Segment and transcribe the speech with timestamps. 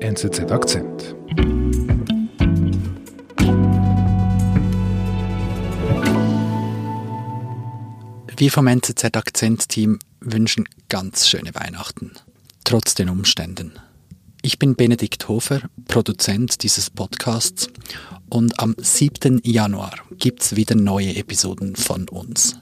[0.00, 1.16] NZZ Akzent.
[8.36, 12.12] Wir vom NZZ Akzent Team wünschen ganz schöne Weihnachten,
[12.64, 13.72] trotz den Umständen.
[14.46, 17.66] Ich bin Benedikt Hofer, Produzent dieses Podcasts
[18.30, 19.40] und am 7.
[19.42, 22.56] Januar gibt's wieder neue Episoden von uns.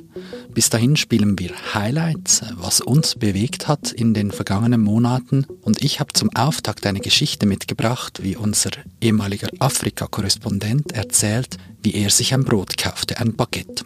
[0.55, 6.01] Bis dahin spielen wir Highlights, was uns bewegt hat in den vergangenen Monaten und ich
[6.01, 8.70] habe zum Auftakt eine Geschichte mitgebracht, wie unser
[9.03, 13.84] ehemaliger Afrika-Korrespondent erzählt, wie er sich ein Brot kaufte, ein Baguette.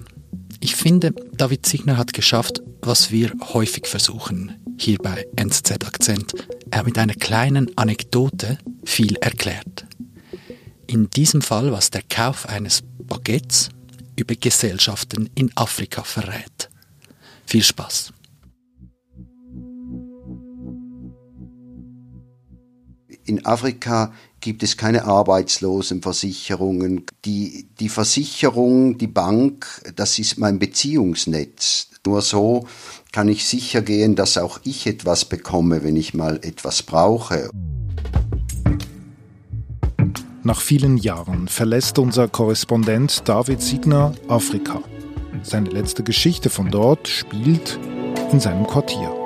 [0.60, 6.32] Ich finde, David Signer hat geschafft, was wir häufig versuchen, hier bei NZZ Akzent.
[6.70, 9.86] Er mit einer kleinen Anekdote viel erklärt.
[10.86, 13.70] In diesem Fall, was der Kauf eines Baguettes
[14.16, 16.70] über Gesellschaften in Afrika verrät.
[17.46, 18.12] Viel Spaß!
[23.24, 27.04] In Afrika gibt es keine Arbeitslosenversicherungen.
[27.24, 31.88] Die, die Versicherung, die Bank, das ist mein Beziehungsnetz.
[32.06, 32.66] Nur so
[33.12, 37.50] kann ich sicher gehen, dass auch ich etwas bekomme, wenn ich mal etwas brauche.
[40.42, 44.80] Nach vielen Jahren verlässt unser Korrespondent David Signer Afrika.
[45.42, 47.78] Seine letzte Geschichte von dort spielt
[48.32, 49.17] in seinem Quartier.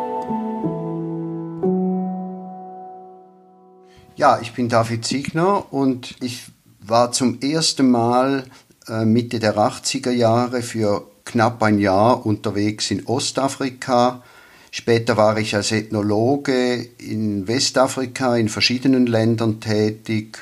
[4.22, 6.44] Ja, ich bin David Signer und ich
[6.78, 8.44] war zum ersten Mal
[8.86, 14.22] äh, Mitte der 80er Jahre für knapp ein Jahr unterwegs in Ostafrika.
[14.70, 20.38] Später war ich als Ethnologe in Westafrika in verschiedenen Ländern tätig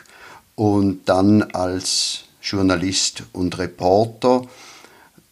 [0.57, 4.43] und dann als Journalist und Reporter.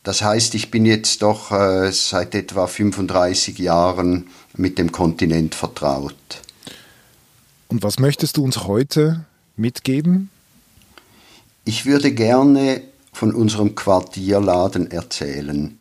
[0.05, 6.48] Das heißt, ich bin jetzt doch äh, seit etwa 35 Jahren mit dem Kontinent vertraut.
[7.69, 10.31] Und was möchtest du uns heute mitgeben?
[11.67, 12.81] Ich würde gerne
[13.13, 15.79] von unserem Quartierladen erzählen.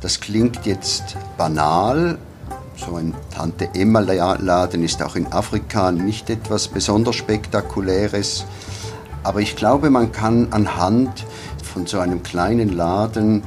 [0.00, 2.16] Das klingt jetzt banal.
[2.76, 8.46] So ein Tante Emma Laden ist auch in Afrika nicht etwas besonders spektakuläres.
[9.24, 11.26] Aber ich glaube, man kann anhand
[11.64, 13.42] von so einem kleinen Laden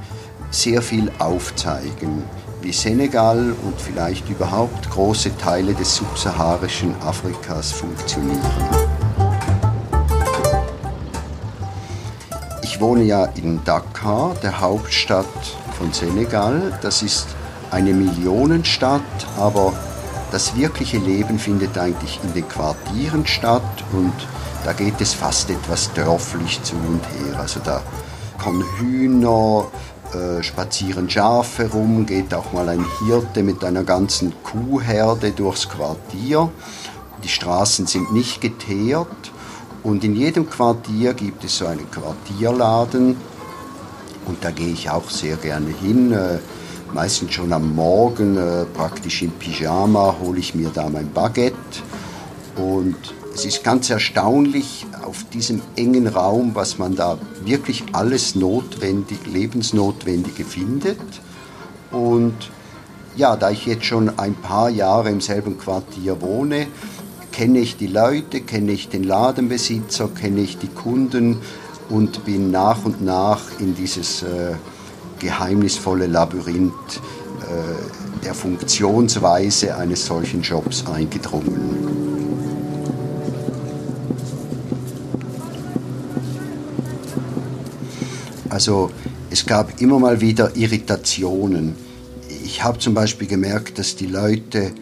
[0.53, 2.23] sehr viel aufzeigen,
[2.61, 8.39] wie Senegal und vielleicht überhaupt große Teile des subsaharischen Afrikas funktionieren.
[12.61, 15.25] Ich wohne ja in Dakar, der Hauptstadt
[15.77, 16.77] von Senegal.
[16.81, 17.27] Das ist
[17.71, 19.01] eine Millionenstadt,
[19.37, 19.73] aber
[20.31, 24.13] das wirkliche Leben findet eigentlich in den Quartieren statt und
[24.63, 27.39] da geht es fast etwas dörflich zu und her.
[27.39, 27.81] Also da
[28.41, 29.65] kommen Hühner,
[30.15, 36.49] äh, spazieren Schafe rum, geht auch mal ein Hirte mit einer ganzen Kuhherde durchs Quartier.
[37.23, 39.07] Die Straßen sind nicht geteert
[39.83, 43.15] und in jedem Quartier gibt es so einen Quartierladen
[44.25, 46.11] und da gehe ich auch sehr gerne hin.
[46.11, 46.39] Äh,
[46.93, 51.55] meistens schon am Morgen, äh, praktisch im Pyjama, hole ich mir da mein Baguette
[52.55, 52.95] und
[53.33, 60.45] es ist ganz erstaunlich auf diesem engen Raum, was man da wirklich alles notwendig, lebensnotwendige
[60.45, 60.99] findet.
[61.91, 62.51] Und
[63.15, 66.67] ja, da ich jetzt schon ein paar Jahre im selben Quartier wohne,
[67.31, 71.39] kenne ich die Leute, kenne ich den Ladenbesitzer, kenne ich die Kunden
[71.89, 74.53] und bin nach und nach in dieses äh,
[75.19, 76.71] geheimnisvolle Labyrinth
[77.41, 81.92] äh, der Funktionsweise eines solchen Jobs eingedrungen.
[88.53, 88.91] Also
[89.31, 91.75] es gab immer mal wieder Irritationen.
[92.45, 94.73] Ich habe zum Beispiel gemerkt, dass die Leute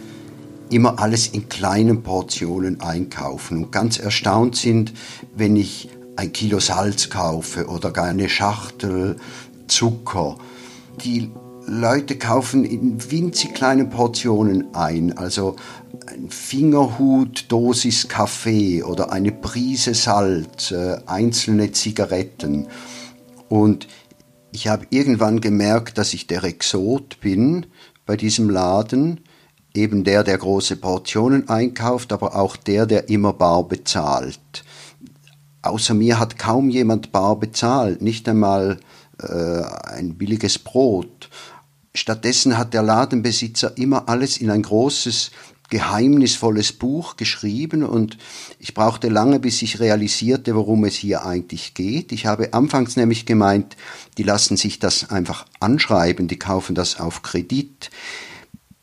[0.69, 4.91] immer alles in kleinen Portionen einkaufen und ganz erstaunt sind,
[5.37, 5.87] wenn ich
[6.17, 9.15] ein Kilo Salz kaufe oder gar eine Schachtel
[9.67, 10.35] Zucker.
[11.05, 11.31] Die
[11.65, 15.55] Leute kaufen in winzig kleinen Portionen ein, also
[16.07, 22.67] ein Fingerhut Dosis Kaffee oder eine Prise Salz, äh, einzelne Zigaretten.
[23.51, 23.89] Und
[24.53, 27.65] ich habe irgendwann gemerkt, dass ich der Exot bin
[28.05, 29.19] bei diesem Laden,
[29.73, 34.63] eben der, der große Portionen einkauft, aber auch der, der immer bar bezahlt.
[35.63, 38.79] Außer mir hat kaum jemand bar bezahlt, nicht einmal
[39.21, 41.29] äh, ein billiges Brot.
[41.93, 45.29] Stattdessen hat der Ladenbesitzer immer alles in ein großes
[45.71, 48.17] geheimnisvolles Buch geschrieben und
[48.59, 52.11] ich brauchte lange, bis ich realisierte, worum es hier eigentlich geht.
[52.11, 53.77] Ich habe anfangs nämlich gemeint,
[54.17, 57.89] die lassen sich das einfach anschreiben, die kaufen das auf Kredit.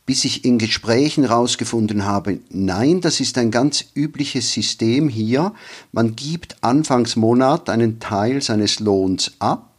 [0.07, 5.53] Bis ich in Gesprächen herausgefunden habe, nein, das ist ein ganz übliches System hier.
[5.93, 9.75] Man gibt Anfangsmonat einen Teil seines Lohns ab,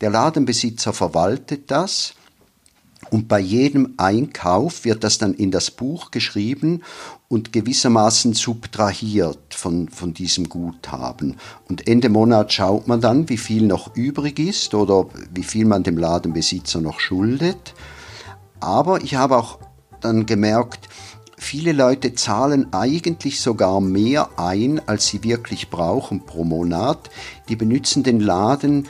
[0.00, 2.14] der Ladenbesitzer verwaltet das
[3.10, 6.82] und bei jedem Einkauf wird das dann in das Buch geschrieben
[7.28, 11.36] und gewissermaßen subtrahiert von, von diesem Guthaben.
[11.68, 15.82] Und Ende Monat schaut man dann, wie viel noch übrig ist oder wie viel man
[15.82, 17.74] dem Ladenbesitzer noch schuldet.
[18.60, 19.58] Aber ich habe auch
[20.00, 20.88] dann gemerkt,
[21.36, 27.10] viele Leute zahlen eigentlich sogar mehr ein, als sie wirklich brauchen pro Monat.
[27.48, 28.88] Die benutzen den Laden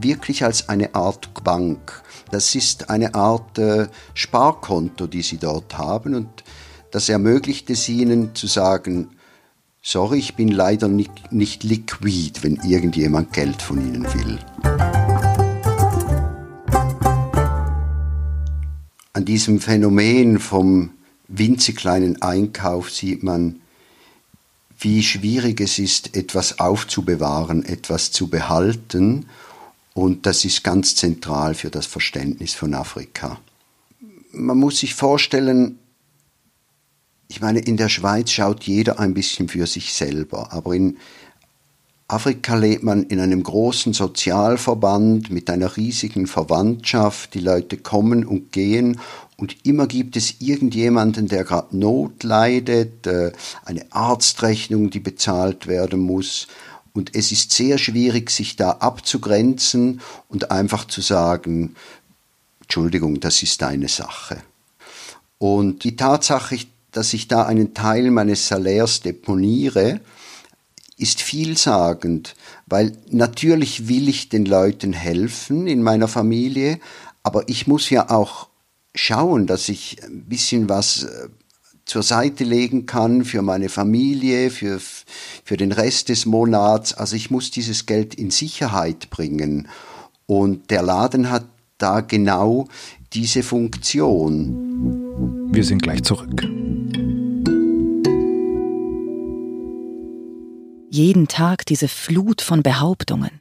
[0.00, 2.02] wirklich als eine Art Bank.
[2.30, 6.44] Das ist eine Art äh, Sparkonto, die sie dort haben und
[6.90, 9.08] das ermöglicht es ihnen zu sagen,
[9.82, 14.38] sorry, ich bin leider nicht, nicht liquid, wenn irgendjemand Geld von ihnen will.
[19.12, 20.90] An diesem Phänomen vom
[21.28, 23.60] winzig kleinen Einkauf sieht man,
[24.78, 29.26] wie schwierig es ist, etwas aufzubewahren, etwas zu behalten
[29.96, 33.40] und das ist ganz zentral für das Verständnis von Afrika.
[34.30, 35.78] Man muss sich vorstellen,
[37.28, 40.98] ich meine, in der Schweiz schaut jeder ein bisschen für sich selber, aber in
[42.08, 47.32] Afrika lebt man in einem großen Sozialverband mit einer riesigen Verwandtschaft.
[47.32, 49.00] Die Leute kommen und gehen
[49.38, 53.32] und immer gibt es irgendjemanden, der gerade Not leidet, äh,
[53.64, 56.48] eine Arztrechnung, die bezahlt werden muss.
[56.96, 60.00] Und es ist sehr schwierig, sich da abzugrenzen
[60.30, 61.76] und einfach zu sagen,
[62.62, 64.42] Entschuldigung, das ist deine Sache.
[65.36, 66.58] Und die Tatsache,
[66.92, 70.00] dass ich da einen Teil meines Salärs deponiere,
[70.96, 72.34] ist vielsagend,
[72.64, 76.80] weil natürlich will ich den Leuten helfen in meiner Familie,
[77.22, 78.48] aber ich muss ja auch
[78.94, 81.28] schauen, dass ich ein bisschen was äh,
[81.86, 84.80] zur Seite legen kann für meine Familie, für,
[85.44, 86.92] für den Rest des Monats.
[86.92, 89.68] Also ich muss dieses Geld in Sicherheit bringen.
[90.26, 91.46] Und der Laden hat
[91.78, 92.66] da genau
[93.12, 95.52] diese Funktion.
[95.52, 96.42] Wir sind gleich zurück.
[100.90, 103.40] Jeden Tag diese Flut von Behauptungen.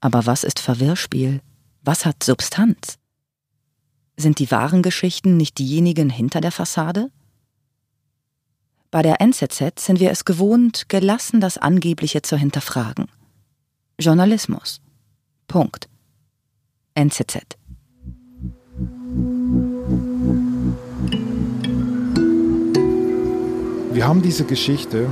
[0.00, 1.40] Aber was ist Verwirrspiel?
[1.84, 2.98] Was hat Substanz?
[4.16, 7.10] Sind die wahren Geschichten nicht diejenigen hinter der Fassade?
[8.92, 13.06] Bei der NZZ sind wir es gewohnt, gelassen das Angebliche zu hinterfragen.
[13.98, 14.82] Journalismus.
[15.48, 15.88] Punkt.
[16.94, 17.56] NZZ.
[23.92, 25.08] Wir haben diese Geschichte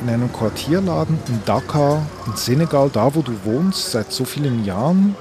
[0.00, 5.14] in einem Quartierladen in Dakar, in Senegal, da wo du wohnst, seit so vielen Jahren.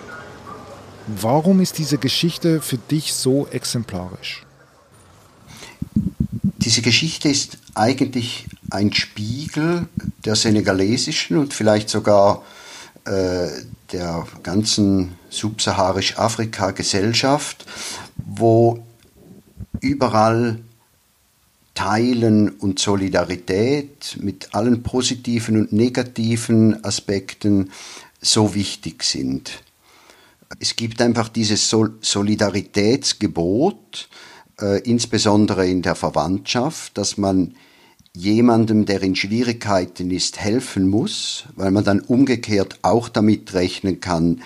[1.07, 4.45] Warum ist diese Geschichte für dich so exemplarisch?
[6.63, 9.89] Diese Geschichte ist eigentlich ein Spiegel
[10.23, 12.41] der senegalesischen und vielleicht sogar
[13.03, 13.49] äh,
[13.91, 17.65] der ganzen subsaharisch-Afrika-Gesellschaft,
[18.15, 18.81] wo
[19.81, 20.59] überall
[21.75, 27.71] Teilen und Solidarität mit allen positiven und negativen Aspekten
[28.21, 29.63] so wichtig sind.
[30.59, 34.07] Es gibt einfach dieses Solidaritätsgebot,
[34.63, 37.55] äh, insbesondere in der Verwandtschaft, dass man
[38.15, 44.41] jemandem, der in Schwierigkeiten ist, helfen muss, weil man dann umgekehrt auch damit rechnen kann,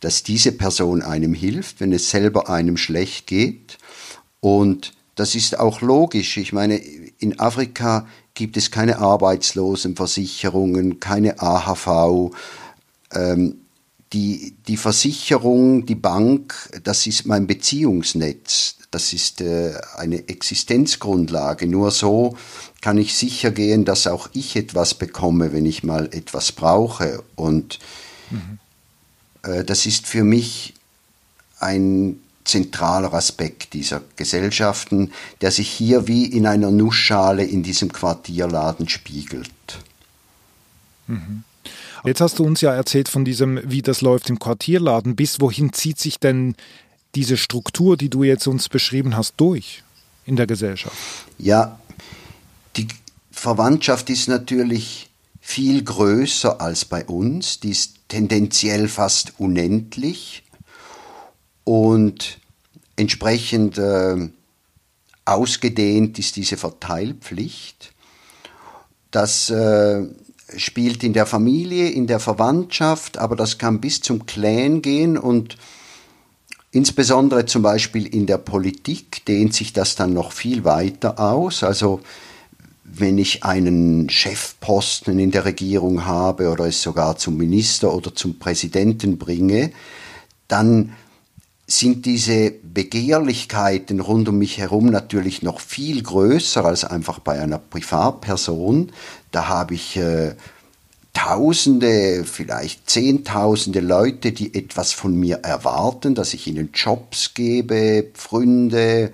[0.00, 3.78] dass diese Person einem hilft, wenn es selber einem schlecht geht.
[4.40, 6.36] Und das ist auch logisch.
[6.36, 12.32] Ich meine, in Afrika gibt es keine Arbeitslosenversicherungen, keine AHV.
[13.14, 13.61] Ähm,
[14.12, 16.54] die, die Versicherung, die Bank,
[16.84, 18.76] das ist mein Beziehungsnetz.
[18.90, 21.66] Das ist äh, eine Existenzgrundlage.
[21.66, 22.36] Nur so
[22.82, 27.22] kann ich sicher gehen, dass auch ich etwas bekomme, wenn ich mal etwas brauche.
[27.34, 27.78] Und
[28.30, 28.58] mhm.
[29.44, 30.74] äh, das ist für mich
[31.58, 38.88] ein zentraler Aspekt dieser Gesellschaften, der sich hier wie in einer Nussschale in diesem Quartierladen
[38.88, 39.50] spiegelt.
[41.06, 41.44] Mhm.
[42.04, 45.14] Jetzt hast du uns ja erzählt von diesem, wie das läuft im Quartierladen.
[45.14, 46.56] Bis wohin zieht sich denn
[47.14, 49.84] diese Struktur, die du jetzt uns beschrieben hast, durch
[50.24, 50.96] in der Gesellschaft?
[51.38, 51.78] Ja,
[52.76, 52.88] die
[53.30, 60.42] Verwandtschaft ist natürlich viel größer als bei uns, die ist tendenziell fast unendlich
[61.64, 62.38] und
[62.96, 64.28] entsprechend äh,
[65.24, 67.92] ausgedehnt ist diese Verteilpflicht.
[69.10, 70.06] Das äh,
[70.56, 75.56] spielt in der Familie, in der Verwandtschaft, aber das kann bis zum Clan gehen und
[76.70, 81.62] insbesondere zum Beispiel in der Politik dehnt sich das dann noch viel weiter aus.
[81.62, 82.00] Also
[82.84, 88.38] wenn ich einen Chefposten in der Regierung habe oder es sogar zum Minister oder zum
[88.38, 89.72] Präsidenten bringe,
[90.48, 90.92] dann
[91.78, 97.58] sind diese Begehrlichkeiten rund um mich herum natürlich noch viel größer als einfach bei einer
[97.58, 98.92] Privatperson.
[99.30, 100.34] Da habe ich äh,
[101.14, 109.10] Tausende, vielleicht Zehntausende Leute, die etwas von mir erwarten, dass ich ihnen Jobs gebe, Pfründe,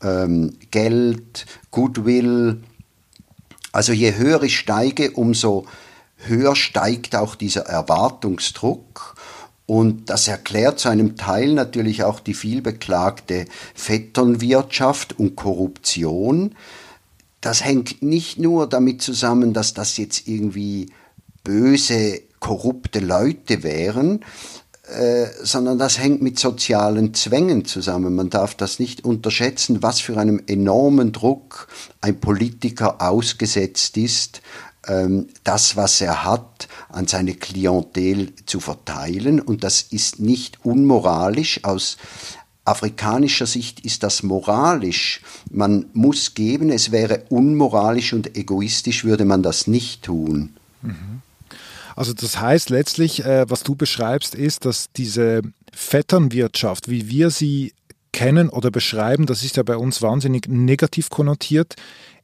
[0.00, 2.62] ähm, Geld, Goodwill.
[3.72, 5.66] Also je höher ich steige, umso
[6.18, 9.16] höher steigt auch dieser Erwartungsdruck.
[9.70, 13.44] Und das erklärt zu einem Teil natürlich auch die vielbeklagte
[13.76, 16.56] Vetternwirtschaft und Korruption.
[17.40, 20.90] Das hängt nicht nur damit zusammen, dass das jetzt irgendwie
[21.44, 24.24] böse, korrupte Leute wären,
[24.92, 28.16] äh, sondern das hängt mit sozialen Zwängen zusammen.
[28.16, 31.68] Man darf das nicht unterschätzen, was für einem enormen Druck
[32.00, 34.42] ein Politiker ausgesetzt ist,
[35.44, 39.40] das, was er hat, an seine Klientel zu verteilen.
[39.40, 41.64] Und das ist nicht unmoralisch.
[41.64, 41.98] Aus
[42.64, 45.20] afrikanischer Sicht ist das moralisch.
[45.50, 46.70] Man muss geben.
[46.70, 50.56] Es wäre unmoralisch und egoistisch, würde man das nicht tun.
[51.96, 57.74] Also das heißt letztlich, äh, was du beschreibst, ist, dass diese Vetternwirtschaft, wie wir sie
[58.20, 61.76] kennen oder beschreiben, das ist ja bei uns wahnsinnig negativ konnotiert.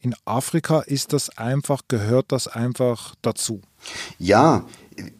[0.03, 3.63] In Afrika ist das einfach, gehört das einfach dazu.
[4.19, 4.67] Ja,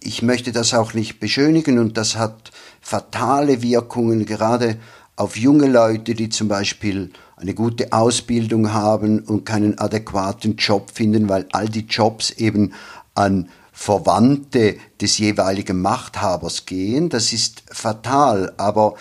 [0.01, 2.51] ich möchte das auch nicht beschönigen und das hat
[2.83, 4.77] fatale Wirkungen, gerade
[5.17, 11.31] auf junge Leute, die zum Beispiel eine gute Ausbildung haben und keinen adäquaten Job finden,
[11.31, 12.75] weil all die Jobs eben
[13.15, 17.09] an Verwandte des jeweiligen Machthabers gehen.
[17.09, 18.97] Das ist fatal, aber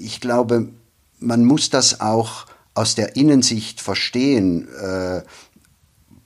[0.00, 0.70] ich glaube,
[1.18, 4.68] man muss das auch aus der Innensicht verstehen.
[4.68, 5.22] Äh,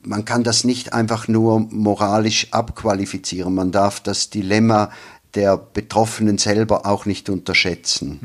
[0.03, 3.55] man kann das nicht einfach nur moralisch abqualifizieren.
[3.55, 4.91] Man darf das Dilemma
[5.35, 8.21] der Betroffenen selber auch nicht unterschätzen.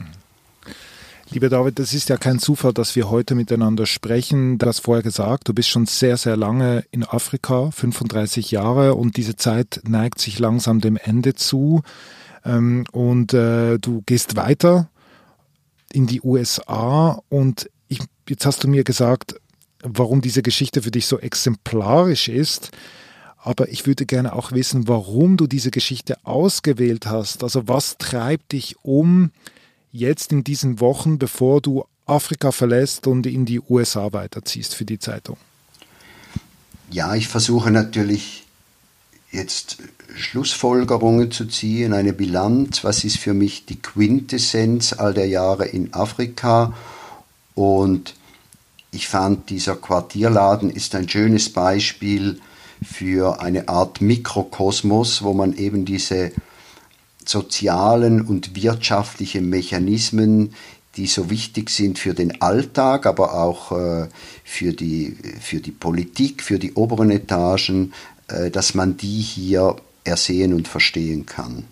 [1.31, 4.57] Lieber David, das ist ja kein Zufall, dass wir heute miteinander sprechen.
[4.57, 9.17] Du hast vorher gesagt, du bist schon sehr, sehr lange in Afrika, 35 Jahre, und
[9.17, 11.81] diese Zeit neigt sich langsam dem Ende zu.
[12.45, 14.87] Ähm, und äh, du gehst weiter
[15.95, 19.35] in die USA und ich, jetzt hast du mir gesagt,
[19.81, 22.71] warum diese Geschichte für dich so exemplarisch ist.
[23.37, 27.43] Aber ich würde gerne auch wissen, warum du diese Geschichte ausgewählt hast.
[27.43, 29.31] Also was treibt dich um
[29.91, 34.99] jetzt in diesen Wochen, bevor du Afrika verlässt und in die USA weiterziehst für die
[34.99, 35.37] Zeitung?
[36.89, 38.44] Ja, ich versuche natürlich
[39.31, 39.77] jetzt
[40.15, 45.93] Schlussfolgerungen zu ziehen, eine Bilanz, was ist für mich die Quintessenz all der Jahre in
[45.93, 46.73] Afrika?
[47.53, 48.15] Und
[48.91, 52.39] ich fand, dieser Quartierladen ist ein schönes Beispiel
[52.83, 56.31] für eine Art Mikrokosmos, wo man eben diese
[57.25, 60.53] sozialen und wirtschaftlichen Mechanismen,
[60.95, 64.07] die so wichtig sind für den Alltag, aber auch äh,
[64.43, 67.93] für, die, für die Politik, für die oberen Etagen,
[68.51, 71.65] dass man die hier ersehen und verstehen kann.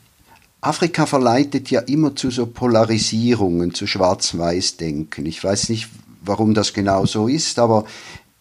[0.61, 5.25] Afrika verleitet ja immer zu so Polarisierungen, zu Schwarz-Weiß-Denken.
[5.25, 5.89] Ich weiß nicht,
[6.21, 7.85] warum das genau so ist, aber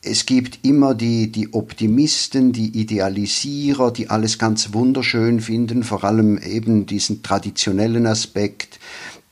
[0.02, 6.38] es gibt immer die, die Optimisten, die Idealisierer, die alles ganz wunderschön finden, vor allem
[6.38, 8.80] eben diesen traditionellen Aspekt.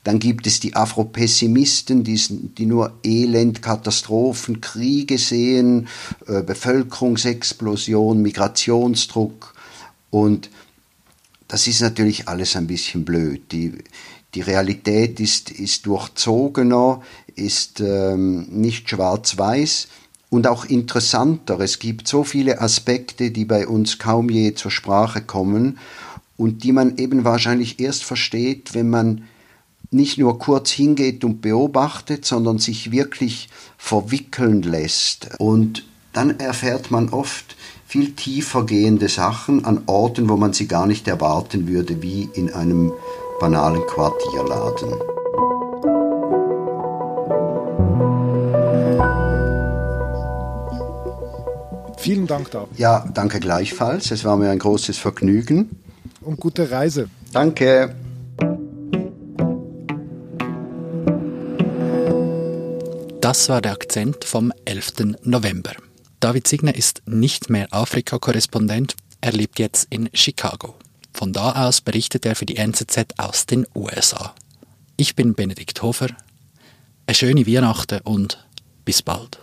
[0.03, 5.87] Dann gibt es die Afropessimisten, die, nur Elend, Katastrophen, Kriege sehen,
[6.27, 9.53] äh, Bevölkerungsexplosion, Migrationsdruck.
[10.09, 10.49] Und
[11.47, 13.51] das ist natürlich alles ein bisschen blöd.
[13.51, 13.73] Die,
[14.33, 17.01] die Realität ist, ist durchzogener,
[17.35, 19.87] ist ähm, nicht schwarz-weiß
[20.29, 21.59] und auch interessanter.
[21.59, 25.77] Es gibt so viele Aspekte, die bei uns kaum je zur Sprache kommen
[26.37, 29.25] und die man eben wahrscheinlich erst versteht, wenn man
[29.91, 35.29] nicht nur kurz hingeht und beobachtet, sondern sich wirklich verwickeln lässt.
[35.37, 37.55] Und dann erfährt man oft
[37.85, 42.53] viel tiefer gehende Sachen an Orten, wo man sie gar nicht erwarten würde, wie in
[42.53, 42.93] einem
[43.41, 44.93] banalen Quartierladen.
[51.97, 52.79] Vielen Dank, David.
[52.79, 54.09] Ja, danke gleichfalls.
[54.09, 55.69] Es war mir ein großes Vergnügen.
[56.21, 57.09] Und gute Reise.
[57.31, 57.95] Danke.
[63.31, 65.15] Das war der Akzent vom 11.
[65.23, 65.71] November.
[66.19, 70.75] David Signe ist nicht mehr Afrika-Korrespondent, er lebt jetzt in Chicago.
[71.13, 74.35] Von da aus berichtet er für die NZZ aus den USA.
[74.97, 76.09] Ich bin Benedikt Hofer.
[77.07, 78.45] Eine schöne Weihnachten und
[78.83, 79.39] bis bald.